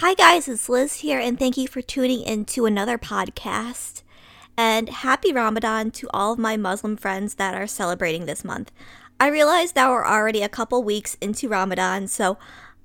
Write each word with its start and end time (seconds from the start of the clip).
Hi, 0.00 0.14
guys, 0.14 0.46
it's 0.46 0.68
Liz 0.68 1.00
here, 1.00 1.18
and 1.18 1.36
thank 1.36 1.56
you 1.56 1.66
for 1.66 1.82
tuning 1.82 2.22
in 2.22 2.44
to 2.44 2.66
another 2.66 2.98
podcast. 2.98 4.04
And 4.56 4.88
happy 4.88 5.32
Ramadan 5.32 5.90
to 5.90 6.08
all 6.14 6.34
of 6.34 6.38
my 6.38 6.56
Muslim 6.56 6.96
friends 6.96 7.34
that 7.34 7.56
are 7.56 7.66
celebrating 7.66 8.24
this 8.24 8.44
month. 8.44 8.70
I 9.18 9.26
realize 9.26 9.72
that 9.72 9.90
we're 9.90 10.06
already 10.06 10.42
a 10.42 10.48
couple 10.48 10.84
weeks 10.84 11.16
into 11.20 11.48
Ramadan, 11.48 12.06
so 12.06 12.38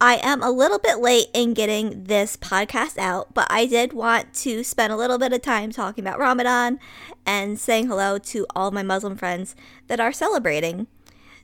I 0.00 0.16
am 0.16 0.42
a 0.42 0.50
little 0.50 0.80
bit 0.80 0.98
late 0.98 1.28
in 1.32 1.54
getting 1.54 2.02
this 2.02 2.36
podcast 2.36 2.98
out, 2.98 3.32
but 3.32 3.46
I 3.48 3.66
did 3.66 3.92
want 3.92 4.34
to 4.42 4.64
spend 4.64 4.92
a 4.92 4.96
little 4.96 5.16
bit 5.16 5.32
of 5.32 5.42
time 5.42 5.70
talking 5.70 6.02
about 6.02 6.18
Ramadan 6.18 6.80
and 7.24 7.56
saying 7.56 7.86
hello 7.86 8.18
to 8.18 8.46
all 8.56 8.72
my 8.72 8.82
Muslim 8.82 9.14
friends 9.14 9.54
that 9.86 10.00
are 10.00 10.10
celebrating. 10.10 10.88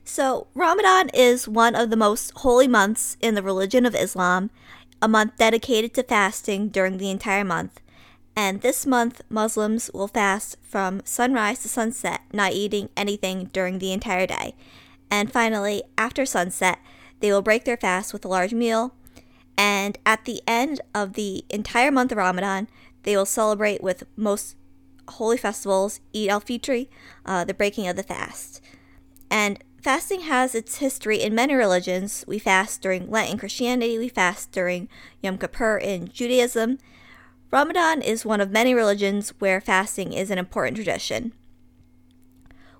So, 0.03 0.47
Ramadan 0.53 1.09
is 1.13 1.47
one 1.47 1.73
of 1.73 1.89
the 1.89 1.95
most 1.95 2.33
holy 2.39 2.67
months 2.67 3.15
in 3.21 3.35
the 3.35 3.41
religion 3.41 3.85
of 3.85 3.95
Islam 3.95 4.49
a 5.03 5.07
month 5.09 5.35
dedicated 5.35 5.93
to 5.93 6.01
fasting 6.01 6.69
during 6.69 6.97
the 6.97 7.09
entire 7.09 7.43
month. 7.43 7.81
And 8.37 8.61
this 8.61 8.85
month, 8.85 9.21
Muslims 9.29 9.91
will 9.93 10.07
fast 10.07 10.55
from 10.61 11.01
sunrise 11.03 11.61
to 11.63 11.67
sunset, 11.67 12.21
not 12.31 12.53
eating 12.53 12.87
anything 12.95 13.49
during 13.51 13.79
the 13.79 13.91
entire 13.91 14.25
day. 14.25 14.55
And 15.11 15.29
finally, 15.29 15.83
after 15.97 16.25
sunset, 16.25 16.79
they 17.19 17.33
will 17.33 17.41
break 17.41 17.65
their 17.65 17.75
fast 17.75 18.13
with 18.13 18.23
a 18.23 18.29
large 18.29 18.53
meal. 18.53 18.95
And 19.57 19.97
at 20.05 20.23
the 20.23 20.41
end 20.47 20.79
of 20.95 21.13
the 21.13 21.43
entire 21.49 21.91
month 21.91 22.13
of 22.13 22.17
Ramadan, 22.17 22.69
they 23.03 23.17
will 23.17 23.25
celebrate 23.25 23.83
with 23.83 24.05
most 24.15 24.55
holy 25.09 25.37
festivals, 25.37 25.99
Eid 26.15 26.29
al 26.29 26.39
Fitr, 26.39 26.87
uh, 27.25 27.43
the 27.43 27.53
breaking 27.53 27.89
of 27.89 27.97
the 27.97 28.03
fast. 28.03 28.61
And 29.33 29.63
Fasting 29.83 30.21
has 30.21 30.55
its 30.55 30.77
history 30.77 31.21
in 31.21 31.35
many 31.35 31.53
religions. 31.53 32.23
We 32.25 32.39
fast 32.39 32.81
during 32.81 33.11
Lent 33.11 33.31
in 33.31 33.37
Christianity, 33.37 33.97
we 33.97 34.07
fast 34.07 34.53
during 34.53 34.87
Yom 35.21 35.37
Kippur 35.37 35.77
in 35.77 36.07
Judaism. 36.07 36.77
Ramadan 37.51 38.01
is 38.01 38.25
one 38.25 38.39
of 38.39 38.49
many 38.49 38.73
religions 38.73 39.33
where 39.39 39.59
fasting 39.59 40.13
is 40.13 40.31
an 40.31 40.37
important 40.37 40.77
tradition. 40.77 41.33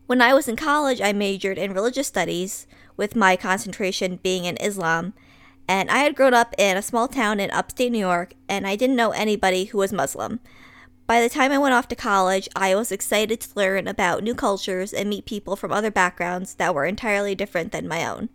When 0.05 0.21
I 0.21 0.33
was 0.33 0.47
in 0.47 0.55
college, 0.55 1.01
I 1.01 1.11
majored 1.11 1.57
in 1.57 1.73
religious 1.73 2.07
studies, 2.07 2.67
with 2.95 3.17
my 3.17 3.35
concentration 3.35 4.21
being 4.23 4.45
in 4.45 4.55
Islam. 4.61 5.13
And 5.67 5.91
I 5.91 5.99
had 5.99 6.15
grown 6.15 6.33
up 6.33 6.55
in 6.57 6.77
a 6.77 6.81
small 6.81 7.09
town 7.09 7.41
in 7.41 7.51
upstate 7.51 7.91
New 7.91 7.99
York, 7.99 8.33
and 8.47 8.65
I 8.65 8.77
didn't 8.77 8.95
know 8.95 9.11
anybody 9.11 9.65
who 9.65 9.79
was 9.79 9.91
Muslim. 9.91 10.39
By 11.05 11.21
the 11.21 11.29
time 11.29 11.51
I 11.51 11.57
went 11.57 11.73
off 11.73 11.89
to 11.89 11.95
college, 11.95 12.47
I 12.55 12.75
was 12.75 12.91
excited 12.91 13.41
to 13.41 13.49
learn 13.55 13.89
about 13.89 14.23
new 14.23 14.33
cultures 14.33 14.93
and 14.93 15.09
meet 15.09 15.25
people 15.25 15.57
from 15.57 15.71
other 15.71 15.91
backgrounds 15.91 16.55
that 16.55 16.73
were 16.73 16.85
entirely 16.85 17.35
different 17.35 17.73
than 17.73 17.89
my 17.89 18.07
own. 18.07 18.29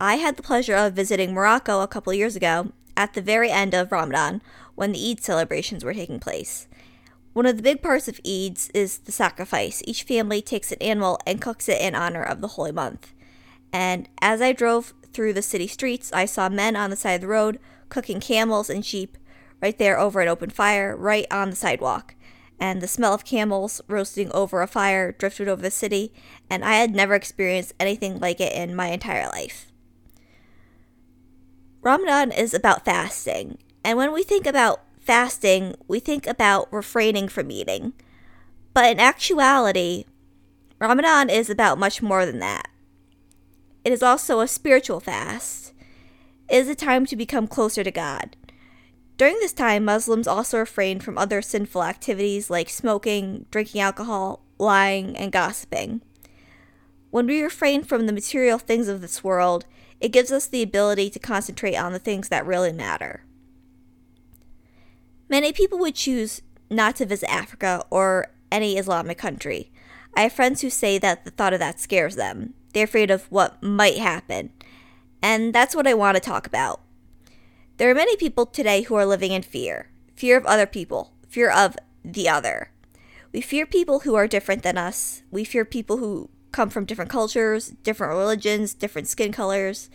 I 0.00 0.16
had 0.16 0.36
the 0.36 0.42
pleasure 0.42 0.76
of 0.76 0.94
visiting 0.94 1.34
Morocco 1.34 1.82
a 1.82 1.88
couple 1.88 2.14
years 2.14 2.36
ago 2.36 2.72
at 2.96 3.12
the 3.12 3.20
very 3.20 3.50
end 3.50 3.74
of 3.74 3.92
Ramadan 3.92 4.40
when 4.76 4.92
the 4.92 5.10
Eid 5.10 5.22
celebrations 5.22 5.84
were 5.84 5.92
taking 5.92 6.18
place. 6.18 6.68
One 7.34 7.44
of 7.44 7.58
the 7.58 7.62
big 7.62 7.82
parts 7.82 8.08
of 8.08 8.22
Eids 8.22 8.70
is 8.72 8.98
the 8.98 9.12
sacrifice. 9.12 9.82
Each 9.84 10.04
family 10.04 10.40
takes 10.40 10.72
an 10.72 10.80
animal 10.80 11.18
and 11.26 11.40
cooks 11.40 11.68
it 11.68 11.80
in 11.82 11.94
honor 11.94 12.22
of 12.22 12.40
the 12.40 12.48
holy 12.48 12.72
month. 12.72 13.12
And 13.74 14.08
as 14.22 14.40
I 14.40 14.52
drove 14.52 14.94
through 15.12 15.34
the 15.34 15.42
city 15.42 15.66
streets, 15.66 16.12
I 16.14 16.24
saw 16.24 16.48
men 16.48 16.76
on 16.76 16.88
the 16.88 16.96
side 16.96 17.12
of 17.16 17.20
the 17.20 17.28
road 17.28 17.60
cooking 17.90 18.20
camels 18.20 18.70
and 18.70 18.84
sheep 18.84 19.18
right 19.60 19.78
there 19.78 19.98
over 19.98 20.20
an 20.20 20.28
open 20.28 20.50
fire, 20.50 20.96
right 20.96 21.26
on 21.30 21.50
the 21.50 21.56
sidewalk. 21.56 22.14
And 22.60 22.80
the 22.80 22.88
smell 22.88 23.14
of 23.14 23.24
camels 23.24 23.80
roasting 23.86 24.32
over 24.32 24.62
a 24.62 24.66
fire 24.66 25.12
drifted 25.12 25.48
over 25.48 25.62
the 25.62 25.70
city, 25.70 26.12
and 26.50 26.64
I 26.64 26.74
had 26.74 26.94
never 26.94 27.14
experienced 27.14 27.74
anything 27.78 28.18
like 28.18 28.40
it 28.40 28.52
in 28.52 28.74
my 28.74 28.88
entire 28.88 29.28
life. 29.28 29.70
Ramadan 31.80 32.32
is 32.32 32.52
about 32.52 32.84
fasting, 32.84 33.58
and 33.84 33.96
when 33.96 34.12
we 34.12 34.24
think 34.24 34.46
about 34.46 34.80
fasting, 35.00 35.74
we 35.86 36.00
think 36.00 36.26
about 36.26 36.72
refraining 36.72 37.28
from 37.28 37.50
eating. 37.50 37.92
But 38.74 38.90
in 38.90 39.00
actuality, 39.00 40.04
Ramadan 40.80 41.30
is 41.30 41.48
about 41.48 41.78
much 41.78 42.02
more 42.02 42.26
than 42.26 42.40
that. 42.40 42.68
It 43.84 43.92
is 43.92 44.02
also 44.02 44.40
a 44.40 44.48
spiritual 44.48 45.00
fast. 45.00 45.72
It 46.48 46.56
is 46.56 46.68
a 46.68 46.74
time 46.74 47.06
to 47.06 47.16
become 47.16 47.46
closer 47.46 47.84
to 47.84 47.90
God. 47.90 48.36
During 49.18 49.34
this 49.40 49.52
time, 49.52 49.84
Muslims 49.84 50.28
also 50.28 50.58
refrained 50.58 51.02
from 51.02 51.18
other 51.18 51.42
sinful 51.42 51.82
activities 51.82 52.50
like 52.50 52.70
smoking, 52.70 53.46
drinking 53.50 53.80
alcohol, 53.80 54.44
lying, 54.58 55.16
and 55.16 55.32
gossiping. 55.32 56.02
When 57.10 57.26
we 57.26 57.42
refrain 57.42 57.82
from 57.82 58.06
the 58.06 58.12
material 58.12 58.58
things 58.58 58.86
of 58.86 59.00
this 59.00 59.24
world, 59.24 59.64
it 60.00 60.12
gives 60.12 60.30
us 60.30 60.46
the 60.46 60.62
ability 60.62 61.10
to 61.10 61.18
concentrate 61.18 61.74
on 61.74 61.92
the 61.92 61.98
things 61.98 62.28
that 62.28 62.46
really 62.46 62.72
matter. 62.72 63.24
Many 65.28 65.52
people 65.52 65.80
would 65.80 65.96
choose 65.96 66.40
not 66.70 66.94
to 66.96 67.06
visit 67.06 67.28
Africa 67.28 67.84
or 67.90 68.28
any 68.52 68.78
Islamic 68.78 69.18
country. 69.18 69.72
I 70.16 70.22
have 70.22 70.32
friends 70.32 70.60
who 70.60 70.70
say 70.70 70.96
that 70.98 71.24
the 71.24 71.32
thought 71.32 71.52
of 71.52 71.58
that 71.58 71.80
scares 71.80 72.14
them. 72.14 72.54
They're 72.72 72.84
afraid 72.84 73.10
of 73.10 73.24
what 73.32 73.60
might 73.60 73.98
happen. 73.98 74.52
And 75.20 75.52
that's 75.52 75.74
what 75.74 75.88
I 75.88 75.94
want 75.94 76.14
to 76.14 76.20
talk 76.20 76.46
about. 76.46 76.80
There 77.78 77.88
are 77.88 77.94
many 77.94 78.16
people 78.16 78.44
today 78.44 78.82
who 78.82 78.96
are 78.96 79.06
living 79.06 79.30
in 79.30 79.42
fear 79.42 79.88
fear 80.16 80.36
of 80.36 80.44
other 80.46 80.66
people, 80.66 81.12
fear 81.28 81.48
of 81.48 81.76
the 82.04 82.28
other. 82.28 82.72
We 83.32 83.40
fear 83.40 83.66
people 83.66 84.00
who 84.00 84.16
are 84.16 84.26
different 84.26 84.64
than 84.64 84.76
us. 84.76 85.22
We 85.30 85.44
fear 85.44 85.64
people 85.64 85.98
who 85.98 86.28
come 86.50 86.70
from 86.70 86.86
different 86.86 87.10
cultures, 87.10 87.68
different 87.84 88.18
religions, 88.18 88.74
different 88.74 89.06
skin 89.06 89.30
colors. 89.30 89.90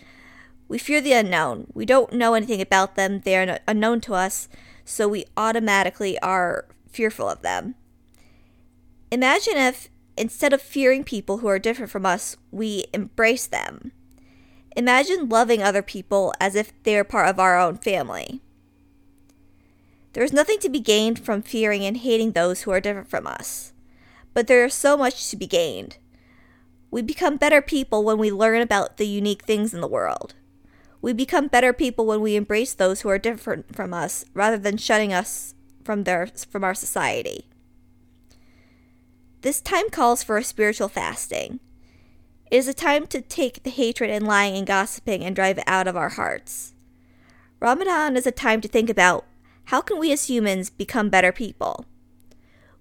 We 0.69 0.77
fear 0.77 1.01
the 1.01 1.11
unknown. 1.11 1.67
We 1.73 1.85
don't 1.85 2.13
know 2.13 2.35
anything 2.35 2.61
about 2.61 2.95
them, 2.95 3.19
they 3.19 3.35
are 3.35 3.59
unknown 3.67 4.00
to 4.01 4.13
us, 4.13 4.47
so 4.85 5.09
we 5.09 5.25
automatically 5.35 6.17
are 6.19 6.69
fearful 6.88 7.27
of 7.27 7.41
them. 7.41 7.75
Imagine 9.11 9.57
if, 9.57 9.89
instead 10.15 10.53
of 10.53 10.61
fearing 10.61 11.03
people 11.03 11.39
who 11.39 11.47
are 11.47 11.59
different 11.59 11.91
from 11.91 12.05
us, 12.05 12.38
we 12.50 12.85
embrace 12.94 13.45
them. 13.45 13.91
Imagine 14.75 15.29
loving 15.29 15.61
other 15.61 15.81
people 15.81 16.34
as 16.39 16.56
if 16.56 16.72
they 16.84 16.97
are 16.97 17.03
part 17.03 17.29
of 17.29 17.39
our 17.39 17.59
own 17.59 17.78
family. 17.78 18.41
There 20.13 20.23
is 20.23 20.34
nothing 20.34 20.59
to 20.59 20.69
be 20.69 20.79
gained 20.79 21.19
from 21.19 21.41
fearing 21.41 21.84
and 21.84 21.97
hating 21.97 22.31
those 22.31 22.63
who 22.63 22.72
are 22.72 22.79
different 22.79 23.09
from 23.09 23.28
us, 23.28 23.73
but 24.33 24.47
there 24.47 24.66
is 24.66 24.73
so 24.73 24.95
much 24.97 25.29
to 25.29 25.38
be 25.38 25.47
gained. 25.47 25.97
We 26.91 27.01
become 27.01 27.38
better 27.38 27.62
people 27.62 28.03
when 28.03 28.19
we 28.19 28.31
learn 28.31 28.62
about 28.62 28.97
the 28.97 29.07
unique 29.07 29.44
things 29.44 29.73
in 29.73 29.81
the 29.81 29.88
world. 29.88 30.35
We 31.01 31.13
become 31.13 31.47
better 31.47 31.73
people 31.73 32.06
when 32.06 32.22
we 32.22 32.35
embrace 32.35 32.73
those 32.73 33.01
who 33.01 33.09
are 33.09 33.19
different 33.19 33.75
from 33.75 33.94
us 33.94 34.25
rather 34.33 34.57
than 34.57 34.78
shutting 34.78 35.12
us 35.12 35.53
from 35.83 36.03
their 36.03 36.28
from 36.28 36.63
our 36.63 36.75
society. 36.75 37.47
This 39.41 39.59
time 39.59 39.89
calls 39.89 40.23
for 40.23 40.38
a 40.38 40.44
spiritual 40.44 40.88
fasting. 40.88 41.59
It 42.53 42.57
is 42.57 42.67
a 42.67 42.73
time 42.75 43.07
to 43.07 43.19
take 43.19 43.63
the 43.63 43.71
hatred 43.71 44.11
and 44.11 44.27
lying 44.27 44.55
and 44.55 44.67
gossiping 44.67 45.23
and 45.23 45.35
drive 45.35 45.57
it 45.57 45.63
out 45.65 45.87
of 45.87 45.97
our 45.97 46.09
hearts. 46.09 46.75
Ramadan 47.59 48.15
is 48.15 48.27
a 48.27 48.31
time 48.31 48.61
to 48.61 48.67
think 48.67 48.91
about 48.91 49.25
how 49.65 49.81
can 49.81 49.97
we 49.97 50.11
as 50.11 50.29
humans 50.29 50.69
become 50.69 51.09
better 51.09 51.31
people? 51.31 51.87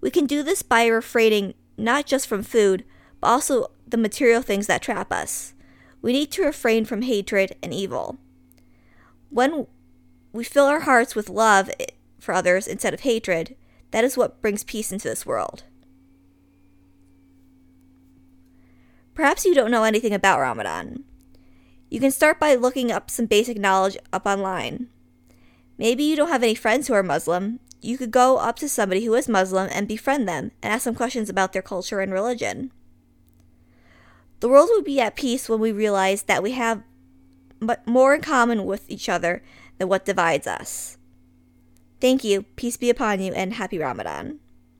We 0.02 0.10
can 0.10 0.26
do 0.26 0.42
this 0.42 0.60
by 0.60 0.84
refraining 0.88 1.54
not 1.78 2.04
just 2.04 2.26
from 2.26 2.42
food, 2.42 2.84
but 3.18 3.28
also 3.28 3.68
the 3.88 3.96
material 3.96 4.42
things 4.42 4.66
that 4.66 4.82
trap 4.82 5.10
us. 5.10 5.54
We 6.02 6.12
need 6.12 6.30
to 6.32 6.44
refrain 6.44 6.84
from 6.84 7.00
hatred 7.00 7.56
and 7.62 7.72
evil. 7.72 8.18
When 9.30 9.68
we 10.34 10.44
fill 10.44 10.66
our 10.66 10.80
hearts 10.80 11.14
with 11.14 11.30
love 11.30 11.70
eh, 11.80 11.86
for 12.20 12.34
others 12.34 12.68
instead 12.68 12.92
of 12.92 13.00
hatred, 13.00 13.56
that 13.90 14.04
is 14.04 14.18
what 14.18 14.42
brings 14.42 14.64
peace 14.64 14.92
into 14.92 15.08
this 15.08 15.24
world. 15.24 15.64
Perhaps 19.14 19.44
you 19.44 19.54
don't 19.54 19.70
know 19.70 19.84
anything 19.84 20.14
about 20.14 20.40
Ramadan. 20.40 21.04
You 21.90 22.00
can 22.00 22.10
start 22.10 22.40
by 22.40 22.54
looking 22.54 22.90
up 22.90 23.10
some 23.10 23.26
basic 23.26 23.58
knowledge 23.58 23.98
up 24.12 24.24
online. 24.24 24.88
Maybe 25.76 26.04
you 26.04 26.16
don't 26.16 26.30
have 26.30 26.42
any 26.42 26.54
friends 26.54 26.88
who 26.88 26.94
are 26.94 27.02
Muslim. 27.02 27.60
You 27.82 27.98
could 27.98 28.10
go 28.10 28.38
up 28.38 28.56
to 28.60 28.68
somebody 28.68 29.04
who 29.04 29.14
is 29.14 29.28
Muslim 29.28 29.68
and 29.70 29.86
befriend 29.86 30.26
them 30.26 30.52
and 30.62 30.72
ask 30.72 30.84
them 30.84 30.94
questions 30.94 31.28
about 31.28 31.52
their 31.52 31.60
culture 31.60 32.00
and 32.00 32.12
religion. 32.12 32.70
The 34.40 34.48
world 34.48 34.70
would 34.72 34.84
be 34.84 35.00
at 35.00 35.16
peace 35.16 35.48
when 35.48 35.60
we 35.60 35.70
realize 35.70 36.22
that 36.22 36.42
we 36.42 36.52
have 36.52 36.82
more 37.86 38.14
in 38.14 38.22
common 38.22 38.64
with 38.64 38.88
each 38.88 39.08
other 39.08 39.42
than 39.78 39.88
what 39.88 40.04
divides 40.04 40.46
us. 40.46 40.96
Thank 42.00 42.24
you, 42.24 42.42
peace 42.56 42.76
be 42.76 42.90
upon 42.90 43.20
you, 43.20 43.32
and 43.32 43.54
happy 43.54 43.78
Ramadan. 43.78 44.40